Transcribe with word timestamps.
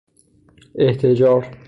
احتجار 0.79 1.57